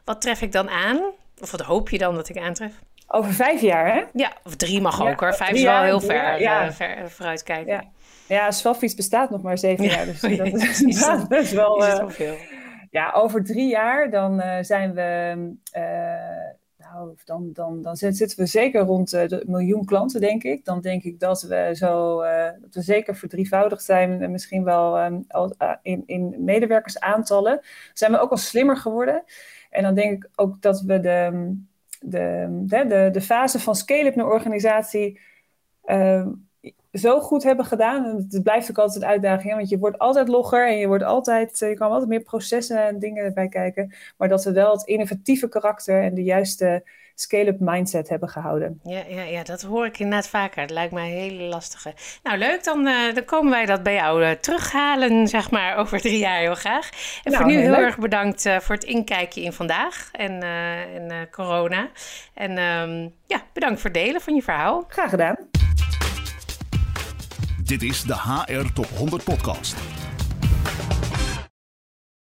wat 0.04 0.20
tref 0.20 0.42
ik 0.42 0.52
dan 0.52 0.70
aan? 0.70 1.00
Of 1.40 1.50
wat 1.50 1.60
hoop 1.60 1.90
je 1.90 1.98
dan 1.98 2.14
dat 2.14 2.28
ik 2.28 2.38
aantref? 2.38 2.72
Over 3.06 3.32
vijf 3.32 3.60
jaar, 3.60 3.94
hè? 3.94 4.04
Ja, 4.12 4.32
of 4.44 4.56
drie 4.56 4.80
mag 4.80 5.02
ook 5.02 5.20
hoor. 5.20 5.34
Vijf 5.34 5.50
is 5.50 5.62
wel 5.62 5.82
heel 5.82 6.00
ver, 6.00 6.40
ja. 6.40 6.72
ver 6.72 7.10
vooruitkijken. 7.10 7.72
Ja. 7.72 7.84
Ja, 8.28 8.50
Swapfiets 8.50 8.95
bestaat 8.95 9.31
nog 9.31 9.43
maar 9.43 9.59
zeven 9.59 9.85
jaar. 9.85 10.07
Dus 10.07 10.21
dat 10.21 11.31
is, 11.31 11.52
wel. 11.62 11.83
Uh, 11.83 12.09
veel. 12.09 12.37
Ja, 12.90 13.12
over 13.12 13.45
drie 13.45 13.69
jaar 13.69 14.11
dan 14.11 14.40
uh, 14.40 14.57
zijn 14.61 14.95
we. 14.95 15.35
Uh, 15.76 16.62
nou, 16.78 17.14
dan, 17.25 17.50
dan, 17.52 17.83
dan 17.83 17.97
zitten 17.97 18.38
we 18.38 18.47
zeker 18.47 18.81
rond 18.81 19.11
de 19.11 19.43
miljoen 19.47 19.85
klanten, 19.85 20.21
denk 20.21 20.43
ik. 20.43 20.64
Dan 20.64 20.81
denk 20.81 21.02
ik 21.02 21.21
dat 21.21 21.43
we 21.43 21.71
zo. 21.75 22.23
dat 22.61 22.75
we 22.75 22.83
zeker 22.83 23.16
verdrievoudigd 23.16 23.85
zijn. 23.85 24.31
Misschien 24.31 24.64
wel 24.64 25.04
um, 25.04 25.26
in, 25.83 26.02
in 26.07 26.35
medewerkersaantallen. 26.38 27.61
Zijn 27.93 28.12
we 28.12 28.19
ook 28.19 28.31
al 28.31 28.37
slimmer 28.37 28.76
geworden. 28.76 29.25
En 29.71 29.83
dan 29.83 29.95
denk 29.95 30.25
ik 30.25 30.31
ook 30.35 30.62
dat 30.62 30.81
we 30.81 31.00
de, 31.00 31.54
de, 32.00 32.47
de, 32.66 32.87
de, 32.87 33.09
de 33.12 33.21
fase 33.21 33.61
van 33.61 33.75
scale-up 33.75 34.14
naar 34.14 34.26
organisatie 34.26 35.21
zo 36.92 37.21
goed 37.21 37.42
hebben 37.42 37.64
gedaan. 37.64 38.04
En 38.04 38.26
het 38.30 38.42
blijft 38.42 38.71
ook 38.71 38.78
altijd 38.78 39.02
een 39.02 39.09
uitdaging, 39.09 39.54
want 39.54 39.68
je 39.68 39.78
wordt 39.78 39.99
altijd 39.99 40.28
logger 40.28 40.68
en 40.68 40.76
je, 40.76 40.87
wordt 40.87 41.04
altijd, 41.04 41.59
je 41.59 41.75
kan 41.75 41.90
altijd 41.90 42.09
meer 42.09 42.23
processen 42.23 42.87
en 42.87 42.99
dingen 42.99 43.35
bij 43.35 43.49
kijken. 43.49 43.94
Maar 44.16 44.28
dat 44.28 44.44
we 44.44 44.52
wel 44.52 44.73
het 44.73 44.87
innovatieve 44.87 45.49
karakter 45.49 46.02
en 46.02 46.14
de 46.14 46.23
juiste 46.23 46.83
scale-up 47.14 47.61
mindset 47.61 48.09
hebben 48.09 48.28
gehouden. 48.28 48.80
Ja, 48.85 49.02
ja, 49.09 49.23
ja, 49.23 49.42
dat 49.42 49.62
hoor 49.62 49.87
ik 49.87 49.99
inderdaad 49.99 50.28
vaker. 50.28 50.61
Het 50.61 50.71
lijkt 50.71 50.92
mij 50.92 51.06
een 51.06 51.16
hele 51.16 51.42
lastige. 51.42 51.94
Nou, 52.23 52.38
leuk. 52.38 52.64
Dan, 52.64 52.87
uh, 52.87 53.14
dan 53.14 53.25
komen 53.25 53.50
wij 53.50 53.66
dat 53.66 53.83
bij 53.83 53.94
jou 53.94 54.25
uh, 54.25 54.30
terughalen, 54.30 55.28
zeg 55.37 55.50
maar, 55.50 55.76
over 55.76 56.00
drie 56.00 56.18
jaar 56.18 56.38
heel 56.38 56.54
graag. 56.54 56.90
En 57.25 57.33
nou, 57.33 57.42
voor 57.42 57.52
nu 57.52 57.59
heel, 57.59 57.75
erg 57.75 57.99
bedankt 57.99 58.47
uh, 58.47 58.59
voor 58.59 58.75
het 58.75 58.85
inkijkje 58.85 59.42
in 59.42 59.52
vandaag 59.52 60.09
en, 60.12 60.42
en 60.42 61.28
corona. 61.30 61.88
En 62.35 62.59
um, 62.59 63.14
ja, 63.26 63.42
bedankt 63.52 63.80
voor 63.80 63.90
het 63.90 63.99
delen 63.99 64.21
van 64.21 64.35
je 64.35 64.42
verhaal. 64.42 64.85
Graag 64.88 65.11
gedaan. 65.11 65.37
Dit 67.64 67.83
is 67.83 68.02
de 68.02 68.14
HR 68.14 68.73
Top 68.73 68.88
100 68.97 69.25
Podcast. 69.25 69.93